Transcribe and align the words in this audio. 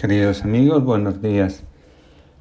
Queridos 0.00 0.44
amigos, 0.44 0.84
buenos 0.84 1.20
días. 1.20 1.64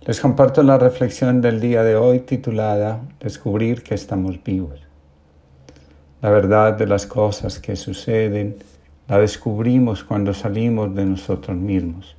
Les 0.02 0.22
comparto 0.22 0.62
la 0.62 0.78
reflexión 0.78 1.42
del 1.42 1.60
día 1.60 1.82
de 1.82 1.96
hoy 1.96 2.20
titulada 2.20 3.02
Descubrir 3.20 3.82
que 3.82 3.96
estamos 3.96 4.44
vivos. 4.44 4.80
La 6.22 6.30
verdad 6.30 6.74
de 6.78 6.86
las 6.86 7.08
cosas 7.08 7.58
que 7.58 7.76
suceden 7.76 8.58
la 9.08 9.18
descubrimos 9.18 10.04
cuando 10.04 10.36
salimos 10.36 10.94
de 10.94 11.06
nosotros 11.06 11.58
mismos. 11.58 12.16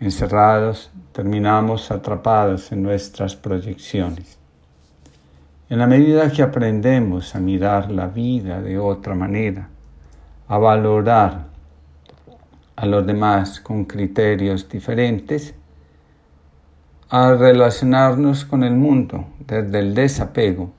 Encerrados, 0.00 0.90
terminamos 1.12 1.90
atrapados 1.90 2.72
en 2.72 2.82
nuestras 2.82 3.36
proyecciones. 3.36 4.38
En 5.68 5.78
la 5.78 5.86
medida 5.86 6.32
que 6.32 6.40
aprendemos 6.40 7.34
a 7.34 7.38
mirar 7.38 7.90
la 7.90 8.06
vida 8.06 8.62
de 8.62 8.78
otra 8.78 9.14
manera, 9.14 9.68
a 10.48 10.56
valorar 10.56 11.51
a 12.76 12.86
los 12.86 13.06
demás 13.06 13.60
con 13.60 13.84
criterios 13.84 14.68
diferentes, 14.68 15.54
a 17.08 17.34
relacionarnos 17.34 18.44
con 18.44 18.64
el 18.64 18.74
mundo 18.74 19.26
desde 19.46 19.78
el 19.80 19.94
desapego, 19.94 20.72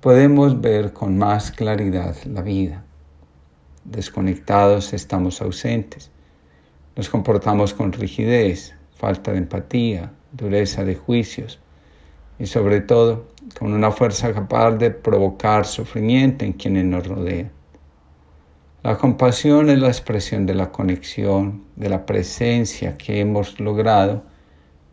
podemos 0.00 0.60
ver 0.60 0.92
con 0.92 1.18
más 1.18 1.50
claridad 1.50 2.16
la 2.24 2.40
vida. 2.40 2.82
Desconectados 3.84 4.92
estamos 4.94 5.42
ausentes, 5.42 6.10
nos 6.96 7.10
comportamos 7.10 7.74
con 7.74 7.92
rigidez, 7.92 8.74
falta 8.94 9.32
de 9.32 9.38
empatía, 9.38 10.12
dureza 10.32 10.84
de 10.84 10.94
juicios 10.94 11.58
y 12.38 12.46
sobre 12.46 12.80
todo 12.80 13.28
con 13.58 13.72
una 13.72 13.90
fuerza 13.90 14.32
capaz 14.32 14.72
de 14.72 14.90
provocar 14.90 15.66
sufrimiento 15.66 16.44
en 16.44 16.54
quienes 16.54 16.84
nos 16.84 17.06
rodean. 17.06 17.50
La 18.82 18.96
compasión 18.96 19.68
es 19.68 19.78
la 19.78 19.88
expresión 19.88 20.46
de 20.46 20.54
la 20.54 20.72
conexión, 20.72 21.64
de 21.76 21.90
la 21.90 22.06
presencia 22.06 22.96
que 22.96 23.20
hemos 23.20 23.60
logrado 23.60 24.22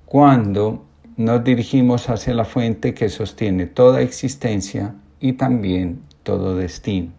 cuando 0.05 0.83
nos 1.16 1.41
dirigimos 1.41 2.09
hacia 2.09 2.33
la 2.33 2.44
fuente 2.44 2.94
que 2.94 3.07
sostiene 3.07 3.66
toda 3.66 4.02
existencia 4.02 4.95
y 5.21 5.33
también 5.33 6.02
todo 6.23 6.57
destino. 6.57 7.13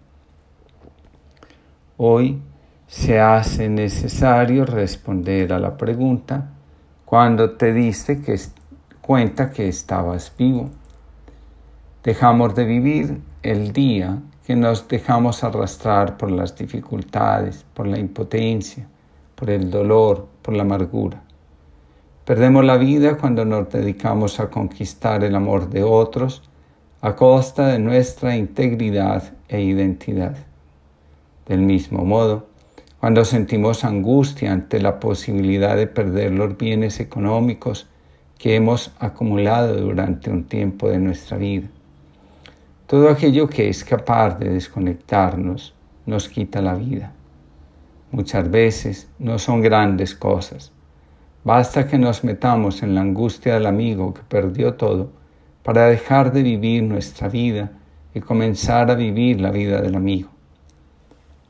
Hoy 1.96 2.42
se 2.86 3.18
hace 3.18 3.70
necesario 3.70 4.66
responder 4.66 5.54
a 5.54 5.58
la 5.58 5.78
pregunta 5.78 6.50
cuando 7.06 7.52
te 7.52 7.72
diste 7.72 8.20
que 8.20 8.38
cuenta 9.00 9.52
que 9.52 9.68
estabas 9.68 10.34
vivo. 10.36 10.68
Dejamos 12.04 12.54
de 12.54 12.64
vivir 12.66 13.22
el 13.42 13.72
día 13.72 14.18
que 14.48 14.56
nos 14.56 14.88
dejamos 14.88 15.44
arrastrar 15.44 16.16
por 16.16 16.30
las 16.30 16.56
dificultades, 16.56 17.66
por 17.74 17.86
la 17.86 17.98
impotencia, 17.98 18.88
por 19.34 19.50
el 19.50 19.70
dolor, 19.70 20.26
por 20.40 20.54
la 20.54 20.62
amargura. 20.62 21.22
Perdemos 22.24 22.64
la 22.64 22.78
vida 22.78 23.18
cuando 23.18 23.44
nos 23.44 23.68
dedicamos 23.68 24.40
a 24.40 24.48
conquistar 24.48 25.22
el 25.22 25.34
amor 25.34 25.68
de 25.68 25.82
otros 25.82 26.42
a 27.02 27.14
costa 27.14 27.66
de 27.66 27.78
nuestra 27.78 28.38
integridad 28.38 29.34
e 29.48 29.60
identidad. 29.60 30.38
Del 31.44 31.60
mismo 31.60 32.06
modo, 32.06 32.46
cuando 33.00 33.26
sentimos 33.26 33.84
angustia 33.84 34.50
ante 34.50 34.80
la 34.80 34.98
posibilidad 34.98 35.76
de 35.76 35.88
perder 35.88 36.32
los 36.32 36.56
bienes 36.56 37.00
económicos 37.00 37.86
que 38.38 38.54
hemos 38.54 38.92
acumulado 38.98 39.76
durante 39.78 40.30
un 40.30 40.44
tiempo 40.44 40.88
de 40.88 41.00
nuestra 41.00 41.36
vida. 41.36 41.68
Todo 42.88 43.10
aquello 43.10 43.50
que 43.50 43.68
es 43.68 43.84
capaz 43.84 44.38
de 44.38 44.48
desconectarnos 44.48 45.74
nos 46.06 46.26
quita 46.26 46.62
la 46.62 46.74
vida. 46.74 47.12
Muchas 48.10 48.50
veces 48.50 49.10
no 49.18 49.38
son 49.38 49.60
grandes 49.60 50.14
cosas. 50.14 50.72
Basta 51.44 51.86
que 51.86 51.98
nos 51.98 52.24
metamos 52.24 52.82
en 52.82 52.94
la 52.94 53.02
angustia 53.02 53.52
del 53.52 53.66
amigo 53.66 54.14
que 54.14 54.22
perdió 54.22 54.72
todo 54.72 55.12
para 55.62 55.88
dejar 55.88 56.32
de 56.32 56.42
vivir 56.42 56.82
nuestra 56.82 57.28
vida 57.28 57.72
y 58.14 58.20
comenzar 58.20 58.90
a 58.90 58.94
vivir 58.94 59.38
la 59.38 59.50
vida 59.50 59.82
del 59.82 59.94
amigo. 59.94 60.30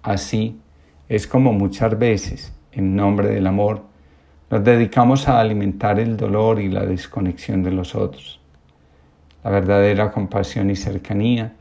Así 0.03 0.61
es 1.09 1.29
como 1.29 1.53
muchas 1.53 1.97
veces, 1.97 2.53
en 2.73 2.97
nombre 2.97 3.29
del 3.29 3.47
amor, 3.47 3.83
nos 4.51 4.65
dedicamos 4.65 5.29
a 5.29 5.39
alimentar 5.39 6.01
el 6.01 6.17
dolor 6.17 6.59
y 6.59 6.69
la 6.69 6.85
desconexión 6.85 7.63
de 7.63 7.71
los 7.71 7.95
otros. 7.95 8.41
La 9.49 9.55
verdadera 9.55 10.13
compasión 10.13 10.69
y 10.69 10.77
cercanía 10.77 11.55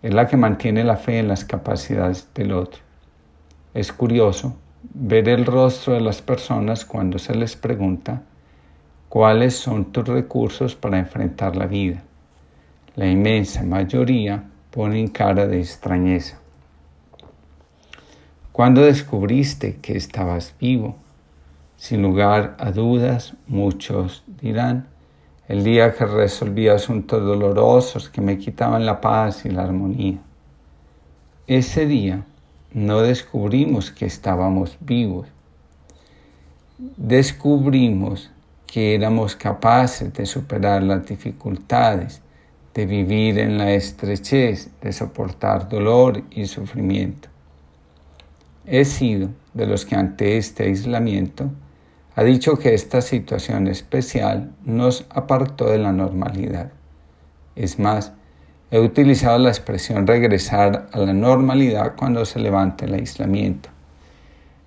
es 0.00 0.14
la 0.14 0.26
que 0.26 0.38
mantiene 0.38 0.82
la 0.82 0.96
fe 0.96 1.18
en 1.18 1.28
las 1.28 1.44
capacidades 1.44 2.26
del 2.34 2.52
otro. 2.52 2.80
Es 3.74 3.92
curioso 3.92 4.56
ver 4.94 5.28
el 5.28 5.44
rostro 5.44 5.92
de 5.92 6.00
las 6.00 6.22
personas 6.22 6.86
cuando 6.86 7.18
se 7.18 7.34
les 7.34 7.54
pregunta 7.54 8.22
cuáles 9.10 9.56
son 9.56 9.92
tus 9.92 10.08
recursos 10.08 10.74
para 10.74 10.98
enfrentar 10.98 11.54
la 11.54 11.66
vida. 11.66 12.02
La 12.96 13.10
inmensa 13.10 13.62
mayoría 13.62 14.44
ponen 14.70 15.08
cara 15.08 15.46
de 15.46 15.58
extrañeza. 15.58 16.38
Cuando 18.52 18.80
descubriste 18.80 19.76
que 19.82 19.98
estabas 19.98 20.54
vivo, 20.58 20.96
sin 21.76 22.00
lugar 22.00 22.56
a 22.58 22.70
dudas, 22.70 23.34
muchos 23.46 24.24
dirán, 24.40 24.93
el 25.48 25.62
día 25.62 25.92
que 25.92 26.06
resolví 26.06 26.68
asuntos 26.68 27.22
dolorosos 27.22 28.08
que 28.08 28.20
me 28.20 28.38
quitaban 28.38 28.86
la 28.86 29.00
paz 29.00 29.44
y 29.44 29.50
la 29.50 29.64
armonía. 29.64 30.18
Ese 31.46 31.86
día 31.86 32.24
no 32.72 33.02
descubrimos 33.02 33.90
que 33.90 34.06
estábamos 34.06 34.78
vivos, 34.80 35.28
descubrimos 36.96 38.30
que 38.66 38.94
éramos 38.94 39.36
capaces 39.36 40.12
de 40.14 40.26
superar 40.26 40.82
las 40.82 41.06
dificultades, 41.06 42.22
de 42.72 42.86
vivir 42.86 43.38
en 43.38 43.58
la 43.58 43.72
estrechez, 43.72 44.70
de 44.80 44.92
soportar 44.92 45.68
dolor 45.68 46.22
y 46.30 46.46
sufrimiento. 46.46 47.28
He 48.66 48.84
sido 48.84 49.28
de 49.52 49.66
los 49.66 49.84
que 49.84 49.94
ante 49.94 50.38
este 50.38 50.64
aislamiento 50.64 51.50
ha 52.16 52.22
dicho 52.22 52.56
que 52.56 52.74
esta 52.74 53.00
situación 53.00 53.66
especial 53.66 54.52
nos 54.64 55.06
apartó 55.10 55.68
de 55.68 55.78
la 55.78 55.92
normalidad. 55.92 56.70
Es 57.56 57.78
más, 57.78 58.12
he 58.70 58.78
utilizado 58.78 59.38
la 59.38 59.48
expresión 59.48 60.06
regresar 60.06 60.88
a 60.92 60.98
la 60.98 61.12
normalidad 61.12 61.94
cuando 61.96 62.24
se 62.24 62.38
levante 62.38 62.84
el 62.84 62.94
aislamiento. 62.94 63.68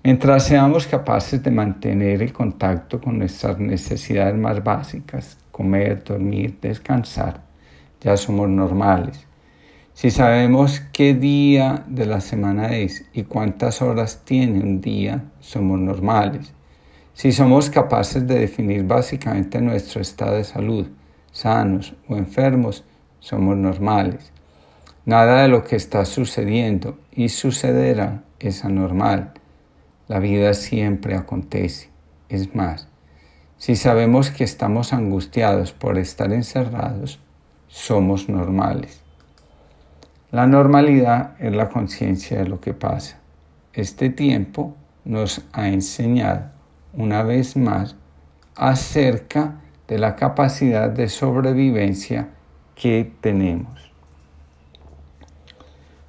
Mientras 0.04 0.46
seamos 0.46 0.88
capaces 0.88 1.42
de 1.42 1.52
mantener 1.52 2.22
el 2.22 2.32
contacto 2.32 3.02
con 3.02 3.18
nuestras 3.18 3.60
necesidades 3.60 4.36
más 4.36 4.64
básicas, 4.64 5.38
comer, 5.52 6.04
dormir, 6.04 6.58
descansar, 6.62 7.42
ya 8.02 8.16
somos 8.16 8.50
normales. 8.50 9.26
Si 9.94 10.12
sabemos 10.12 10.82
qué 10.94 11.14
día 11.14 11.84
de 11.88 12.06
la 12.06 12.22
semana 12.22 12.76
es 12.76 13.06
y 13.14 13.24
cuántas 13.24 13.82
horas 13.82 14.22
tiene 14.24 14.60
un 14.60 14.80
día, 14.80 15.24
somos 15.40 15.80
normales. 15.80 16.54
Si 17.18 17.32
somos 17.32 17.72
capaces 17.72 18.28
de 18.28 18.38
definir 18.38 18.84
básicamente 18.84 19.60
nuestro 19.60 20.00
estado 20.00 20.36
de 20.36 20.44
salud, 20.44 20.86
sanos 21.32 21.96
o 22.08 22.16
enfermos, 22.16 22.84
somos 23.20 23.58
normales. 23.58 24.32
Nada 25.04 25.42
de 25.42 25.48
lo 25.48 25.64
que 25.64 25.78
está 25.78 26.06
sucediendo 26.06 27.00
y 27.12 27.30
sucederá 27.30 28.22
es 28.38 28.64
anormal. 28.64 29.34
La 30.08 30.20
vida 30.20 30.54
siempre 30.54 31.16
acontece. 31.16 31.90
Es 32.30 32.54
más, 32.54 32.88
si 33.58 33.76
sabemos 33.76 34.30
que 34.30 34.44
estamos 34.44 34.94
angustiados 34.94 35.72
por 35.72 35.98
estar 35.98 36.32
encerrados, 36.32 37.20
somos 37.68 38.30
normales. 38.30 39.02
La 40.30 40.46
normalidad 40.46 41.34
es 41.40 41.52
la 41.52 41.70
conciencia 41.70 42.38
de 42.38 42.48
lo 42.48 42.62
que 42.62 42.76
pasa. 42.76 43.18
Este 43.74 44.12
tiempo 44.12 44.76
nos 45.04 45.44
ha 45.52 45.68
enseñado 45.70 46.57
una 46.98 47.22
vez 47.22 47.56
más 47.56 47.96
acerca 48.56 49.62
de 49.88 50.00
la 50.00 50.16
capacidad 50.16 50.90
de 50.90 51.08
sobrevivencia 51.08 52.30
que 52.76 53.14
tenemos. 53.22 53.92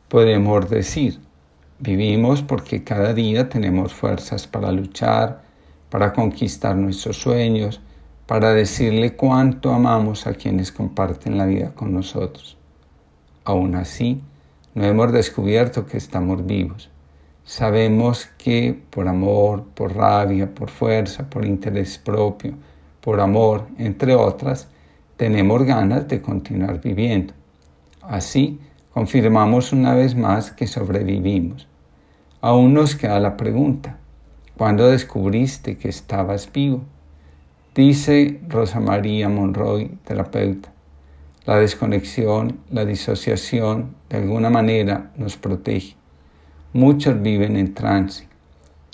Podemos 0.08 0.70
decir, 0.70 1.20
vivimos 1.78 2.42
porque 2.42 2.82
cada 2.82 3.12
día 3.12 3.50
tenemos 3.50 3.92
fuerzas 3.92 4.46
para 4.46 4.72
luchar, 4.72 5.42
para 5.90 6.14
conquistar 6.14 6.74
nuestros 6.74 7.18
sueños, 7.18 7.82
para 8.26 8.54
decirle 8.54 9.14
cuánto 9.14 9.72
amamos 9.72 10.26
a 10.26 10.32
quienes 10.32 10.72
comparten 10.72 11.36
la 11.36 11.44
vida 11.44 11.74
con 11.74 11.92
nosotros. 11.92 12.56
Aún 13.44 13.74
así, 13.74 14.22
no 14.74 14.84
hemos 14.84 15.12
descubierto 15.12 15.86
que 15.86 15.98
estamos 15.98 16.46
vivos 16.46 16.90
Sabemos 17.48 18.26
que 18.36 18.78
por 18.90 19.08
amor, 19.08 19.64
por 19.74 19.96
rabia, 19.96 20.54
por 20.54 20.68
fuerza, 20.68 21.30
por 21.30 21.46
interés 21.46 21.96
propio, 21.96 22.52
por 23.00 23.20
amor, 23.20 23.66
entre 23.78 24.14
otras, 24.14 24.68
tenemos 25.16 25.62
ganas 25.62 26.06
de 26.08 26.20
continuar 26.20 26.78
viviendo. 26.82 27.32
Así, 28.02 28.60
confirmamos 28.92 29.72
una 29.72 29.94
vez 29.94 30.14
más 30.14 30.50
que 30.50 30.66
sobrevivimos. 30.66 31.66
Aún 32.42 32.74
nos 32.74 32.94
queda 32.94 33.18
la 33.18 33.38
pregunta, 33.38 33.96
¿Cuándo 34.58 34.90
descubriste 34.90 35.78
que 35.78 35.88
estabas 35.88 36.52
vivo? 36.52 36.82
Dice 37.74 38.42
Rosa 38.46 38.78
María 38.78 39.30
Monroy, 39.30 39.88
terapeuta, 40.04 40.70
la 41.46 41.56
desconexión, 41.60 42.58
la 42.70 42.84
disociación, 42.84 43.94
de 44.10 44.18
alguna 44.18 44.50
manera 44.50 45.12
nos 45.16 45.38
protege. 45.38 45.96
Muchos 46.74 47.22
viven 47.22 47.56
en 47.56 47.72
trance, 47.72 48.28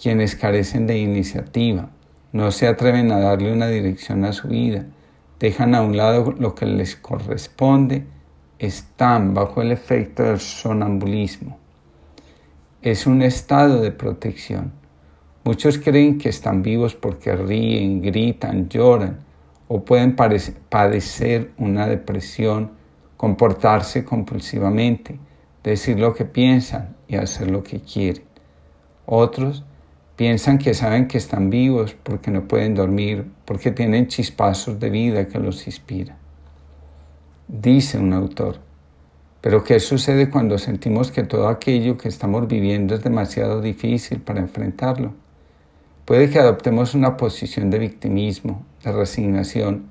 quienes 0.00 0.36
carecen 0.36 0.86
de 0.86 0.96
iniciativa, 0.96 1.90
no 2.30 2.52
se 2.52 2.68
atreven 2.68 3.10
a 3.10 3.18
darle 3.18 3.52
una 3.52 3.66
dirección 3.66 4.24
a 4.24 4.32
su 4.32 4.46
vida, 4.46 4.86
dejan 5.40 5.74
a 5.74 5.82
un 5.82 5.96
lado 5.96 6.32
lo 6.38 6.54
que 6.54 6.66
les 6.66 6.94
corresponde, 6.94 8.06
están 8.60 9.34
bajo 9.34 9.60
el 9.60 9.72
efecto 9.72 10.22
del 10.22 10.38
sonambulismo. 10.38 11.58
Es 12.80 13.08
un 13.08 13.22
estado 13.22 13.80
de 13.80 13.90
protección. 13.90 14.70
Muchos 15.42 15.76
creen 15.78 16.18
que 16.18 16.28
están 16.28 16.62
vivos 16.62 16.94
porque 16.94 17.34
ríen, 17.34 18.02
gritan, 18.02 18.68
lloran 18.68 19.18
o 19.66 19.84
pueden 19.84 20.14
padecer 20.14 21.50
una 21.58 21.88
depresión, 21.88 22.70
comportarse 23.16 24.04
compulsivamente, 24.04 25.18
decir 25.70 25.98
lo 25.98 26.14
que 26.14 26.24
piensan 26.24 26.96
y 27.08 27.16
hacer 27.16 27.50
lo 27.50 27.62
que 27.62 27.80
quieren. 27.80 28.24
Otros 29.06 29.64
piensan 30.16 30.58
que 30.58 30.74
saben 30.74 31.08
que 31.08 31.18
están 31.18 31.50
vivos 31.50 31.96
porque 32.02 32.30
no 32.30 32.46
pueden 32.46 32.74
dormir, 32.74 33.30
porque 33.44 33.70
tienen 33.70 34.08
chispazos 34.08 34.78
de 34.78 34.90
vida 34.90 35.28
que 35.28 35.38
los 35.38 35.66
inspira. 35.66 36.16
Dice 37.48 37.98
un 37.98 38.12
autor, 38.12 38.58
pero 39.40 39.64
¿qué 39.64 39.80
sucede 39.80 40.30
cuando 40.30 40.58
sentimos 40.58 41.10
que 41.10 41.24
todo 41.24 41.48
aquello 41.48 41.98
que 41.98 42.08
estamos 42.08 42.46
viviendo 42.48 42.94
es 42.94 43.02
demasiado 43.02 43.60
difícil 43.60 44.20
para 44.20 44.40
enfrentarlo? 44.40 45.14
Puede 46.04 46.30
que 46.30 46.38
adoptemos 46.38 46.94
una 46.94 47.16
posición 47.16 47.70
de 47.70 47.78
victimismo, 47.78 48.64
de 48.82 48.92
resignación, 48.92 49.86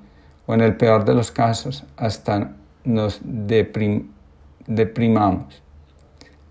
o 0.46 0.54
en 0.54 0.60
el 0.60 0.76
peor 0.76 1.04
de 1.04 1.14
los 1.14 1.32
casos, 1.32 1.84
hasta 1.96 2.54
nos 2.84 3.20
deprimamos. 3.24 5.63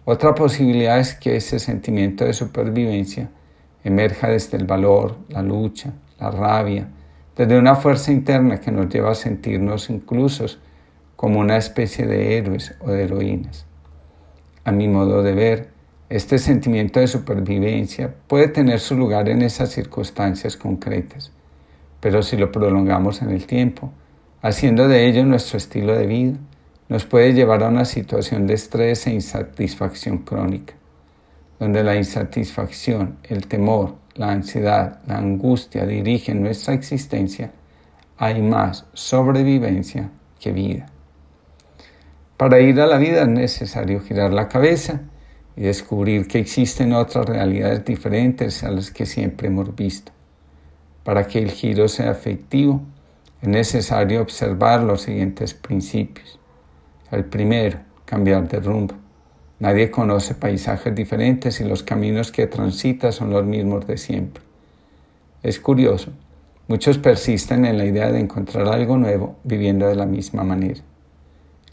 Otra 0.05 0.35
posibilidad 0.35 0.99
es 0.99 1.13
que 1.15 1.37
ese 1.37 1.59
sentimiento 1.59 2.25
de 2.25 2.33
supervivencia 2.33 3.29
emerja 3.85 4.27
desde 4.27 4.57
el 4.57 4.65
valor, 4.65 5.17
la 5.29 5.41
lucha, 5.41 5.93
la 6.19 6.29
rabia, 6.29 6.89
desde 7.37 7.57
una 7.57 7.75
fuerza 7.75 8.11
interna 8.11 8.59
que 8.59 8.71
nos 8.71 8.89
lleva 8.89 9.11
a 9.11 9.15
sentirnos 9.15 9.89
incluso 9.89 10.45
como 11.15 11.39
una 11.39 11.55
especie 11.55 12.05
de 12.05 12.37
héroes 12.37 12.75
o 12.81 12.91
de 12.91 13.03
heroínas. 13.05 13.65
A 14.65 14.73
mi 14.73 14.89
modo 14.89 15.23
de 15.23 15.33
ver, 15.33 15.69
este 16.09 16.37
sentimiento 16.37 16.99
de 16.99 17.07
supervivencia 17.07 18.13
puede 18.27 18.49
tener 18.49 18.81
su 18.81 18.95
lugar 18.95 19.29
en 19.29 19.41
esas 19.41 19.69
circunstancias 19.69 20.57
concretas, 20.57 21.31
pero 22.01 22.21
si 22.23 22.35
lo 22.35 22.51
prolongamos 22.51 23.21
en 23.21 23.31
el 23.31 23.45
tiempo, 23.45 23.91
haciendo 24.41 24.89
de 24.89 25.07
ello 25.07 25.25
nuestro 25.25 25.57
estilo 25.57 25.95
de 25.95 26.07
vida, 26.07 26.37
nos 26.93 27.05
puede 27.05 27.33
llevar 27.33 27.63
a 27.63 27.69
una 27.69 27.85
situación 27.85 28.45
de 28.45 28.53
estrés 28.53 29.07
e 29.07 29.13
insatisfacción 29.13 30.19
crónica, 30.19 30.75
donde 31.59 31.83
la 31.83 31.95
insatisfacción, 31.95 33.17
el 33.23 33.47
temor, 33.47 33.95
la 34.13 34.29
ansiedad, 34.29 34.99
la 35.07 35.17
angustia 35.17 35.87
dirigen 35.87 36.43
nuestra 36.43 36.75
existencia, 36.75 37.51
hay 38.15 38.43
más 38.43 38.85
sobrevivencia 38.93 40.11
que 40.39 40.51
vida. 40.51 40.85
Para 42.37 42.59
ir 42.59 42.79
a 42.79 42.85
la 42.85 42.99
vida 42.99 43.23
es 43.23 43.27
necesario 43.27 43.99
girar 43.99 44.31
la 44.31 44.47
cabeza 44.47 45.01
y 45.55 45.61
descubrir 45.61 46.27
que 46.27 46.37
existen 46.37 46.93
otras 46.93 47.25
realidades 47.25 47.83
diferentes 47.85 48.63
a 48.63 48.69
las 48.69 48.91
que 48.91 49.07
siempre 49.07 49.47
hemos 49.47 49.75
visto. 49.75 50.11
Para 51.03 51.25
que 51.25 51.39
el 51.39 51.49
giro 51.49 51.87
sea 51.87 52.11
efectivo, 52.11 52.83
es 53.41 53.49
necesario 53.49 54.21
observar 54.21 54.83
los 54.83 55.01
siguientes 55.01 55.55
principios. 55.55 56.37
El 57.13 57.25
primero, 57.25 57.77
cambiar 58.05 58.47
de 58.47 58.59
rumbo. 58.59 58.95
Nadie 59.59 59.91
conoce 59.91 60.33
paisajes 60.33 60.95
diferentes 60.95 61.61
y 61.61 61.63
los 61.63 61.83
caminos 61.83 62.31
que 62.31 62.47
transita 62.47 63.11
son 63.11 63.29
los 63.29 63.45
mismos 63.45 63.85
de 63.85 63.97
siempre. 63.97 64.41
Es 65.43 65.59
curioso, 65.59 66.11
muchos 66.67 66.97
persisten 66.97 67.65
en 67.65 67.77
la 67.77 67.85
idea 67.85 68.11
de 68.11 68.19
encontrar 68.19 68.67
algo 68.67 68.97
nuevo 68.97 69.35
viviendo 69.43 69.87
de 69.87 69.95
la 69.95 70.07
misma 70.07 70.43
manera. 70.43 70.81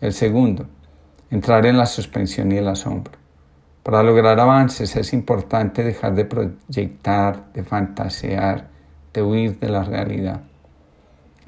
El 0.02 0.12
segundo, 0.12 0.66
entrar 1.30 1.64
en 1.64 1.78
la 1.78 1.86
suspensión 1.86 2.52
y 2.52 2.58
el 2.58 2.68
asombro. 2.68 3.14
Para 3.82 4.02
lograr 4.02 4.38
avances 4.38 4.94
es 4.94 5.14
importante 5.14 5.82
dejar 5.82 6.14
de 6.14 6.26
proyectar, 6.26 7.50
de 7.54 7.64
fantasear, 7.64 8.68
de 9.14 9.22
huir 9.22 9.58
de 9.58 9.70
la 9.70 9.84
realidad. 9.84 10.42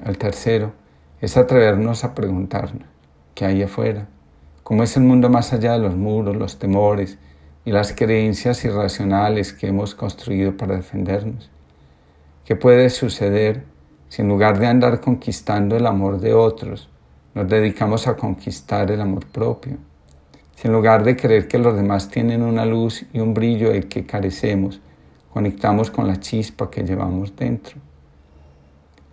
El 0.03 0.17
tercero 0.17 0.73
es 1.21 1.37
atrevernos 1.37 2.03
a 2.03 2.15
preguntarnos, 2.15 2.87
¿qué 3.33 3.45
hay 3.45 3.63
afuera? 3.63 4.07
¿Cómo 4.63 4.83
es 4.83 4.95
el 4.95 5.03
mundo 5.03 5.29
más 5.29 5.53
allá 5.53 5.73
de 5.73 5.79
los 5.79 5.95
muros, 5.95 6.35
los 6.35 6.59
temores 6.59 7.17
y 7.65 7.71
las 7.71 7.93
creencias 7.93 8.63
irracionales 8.63 9.53
que 9.53 9.67
hemos 9.67 9.95
construido 9.95 10.55
para 10.55 10.75
defendernos? 10.75 11.49
¿Qué 12.45 12.55
puede 12.55 12.89
suceder 12.89 13.63
si 14.09 14.21
en 14.21 14.29
lugar 14.29 14.59
de 14.59 14.67
andar 14.67 15.01
conquistando 15.01 15.75
el 15.75 15.87
amor 15.87 16.19
de 16.19 16.33
otros, 16.33 16.89
nos 17.33 17.49
dedicamos 17.49 18.07
a 18.07 18.15
conquistar 18.15 18.91
el 18.91 19.01
amor 19.01 19.25
propio? 19.25 19.77
Si 20.55 20.67
en 20.67 20.73
lugar 20.73 21.03
de 21.03 21.15
creer 21.15 21.47
que 21.47 21.57
los 21.57 21.75
demás 21.75 22.09
tienen 22.09 22.43
una 22.43 22.65
luz 22.65 23.05
y 23.11 23.19
un 23.19 23.33
brillo 23.33 23.71
del 23.71 23.87
que 23.87 24.05
carecemos, 24.05 24.79
conectamos 25.33 25.89
con 25.89 26.07
la 26.07 26.19
chispa 26.19 26.69
que 26.69 26.83
llevamos 26.83 27.35
dentro. 27.35 27.77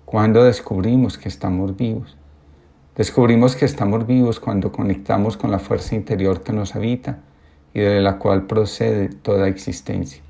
Cuando 0.05 0.44
descubrimos 0.44 1.16
que 1.16 1.28
estamos 1.28 1.76
vivos? 1.76 2.16
Descubrimos 3.00 3.56
que 3.56 3.64
estamos 3.64 4.06
vivos 4.06 4.41
cuando 4.41 4.73
conectamos 4.73 5.38
con 5.38 5.50
la 5.50 5.58
fuerza 5.58 5.94
interior 5.94 6.43
que 6.43 6.52
nos 6.52 6.76
habita 6.76 7.20
y 7.73 7.81
de 7.81 8.02
la 8.02 8.19
cual 8.19 8.47
procede 8.47 9.08
toda 9.08 9.49
existencia. 9.49 10.20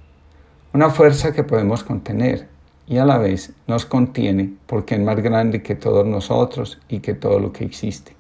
Una 0.72 0.88
fuerza 0.88 1.32
que 1.32 1.42
podemos 1.42 1.82
contener 1.82 2.46
y 2.86 2.98
a 2.98 3.04
la 3.04 3.18
vez 3.18 3.52
nos 3.66 3.86
contiene 3.86 4.54
porque 4.68 4.94
es 4.94 5.00
más 5.00 5.16
grande 5.16 5.64
que 5.64 5.74
todos 5.74 6.06
nosotros 6.06 6.80
y 6.88 7.00
que 7.00 7.12
todo 7.12 7.40
lo 7.40 7.52
que 7.52 7.64
existe. 7.64 8.14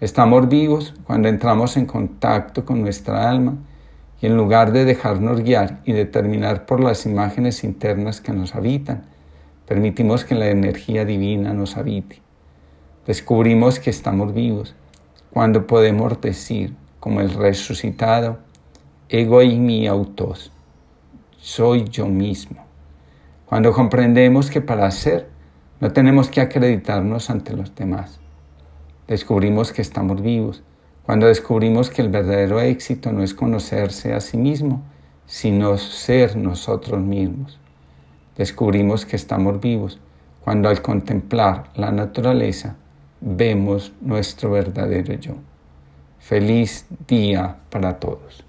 Estamos 0.00 0.48
vivos 0.48 0.94
cuando 1.02 1.26
entramos 1.26 1.76
en 1.76 1.86
contacto 1.86 2.64
con 2.64 2.82
nuestra 2.82 3.28
alma 3.28 3.56
y 4.20 4.26
en 4.26 4.36
lugar 4.36 4.70
de 4.70 4.84
dejarnos 4.84 5.40
guiar 5.40 5.80
y 5.84 5.92
determinar 5.92 6.66
por 6.66 6.78
las 6.78 7.04
imágenes 7.04 7.64
internas 7.64 8.20
que 8.20 8.30
nos 8.30 8.54
habitan, 8.54 9.06
permitimos 9.66 10.24
que 10.24 10.36
la 10.36 10.50
energía 10.50 11.04
divina 11.04 11.52
nos 11.52 11.76
habite. 11.76 12.25
Descubrimos 13.06 13.78
que 13.78 13.90
estamos 13.90 14.34
vivos 14.34 14.74
cuando 15.30 15.66
podemos 15.66 16.20
decir, 16.20 16.74
como 17.00 17.20
el 17.20 17.32
resucitado, 17.32 18.38
ego 19.08 19.42
y 19.42 19.58
mi 19.58 19.86
autos, 19.86 20.50
soy 21.38 21.84
yo 21.84 22.06
mismo. 22.06 22.64
Cuando 23.46 23.72
comprendemos 23.72 24.50
que 24.50 24.60
para 24.60 24.90
ser 24.90 25.28
no 25.80 25.92
tenemos 25.92 26.28
que 26.28 26.40
acreditarnos 26.40 27.30
ante 27.30 27.54
los 27.54 27.74
demás 27.74 28.18
descubrimos 29.06 29.72
que 29.72 29.82
estamos 29.82 30.20
vivos, 30.20 30.62
cuando 31.04 31.26
descubrimos 31.26 31.90
que 31.90 32.02
el 32.02 32.08
verdadero 32.08 32.60
éxito 32.60 33.12
no 33.12 33.22
es 33.22 33.34
conocerse 33.34 34.12
a 34.12 34.20
sí 34.20 34.36
mismo, 34.36 34.82
sino 35.26 35.78
ser 35.78 36.36
nosotros 36.36 37.00
mismos. 37.00 37.58
Descubrimos 38.36 39.06
que 39.06 39.16
estamos 39.16 39.60
vivos 39.60 40.00
cuando 40.44 40.68
al 40.68 40.82
contemplar 40.82 41.70
la 41.74 41.92
naturaleza 41.92 42.76
vemos 43.20 43.92
nuestro 44.00 44.50
verdadero 44.52 45.14
yo. 45.14 45.34
Feliz 46.20 46.86
día 47.06 47.56
para 47.70 47.98
todos. 47.98 48.45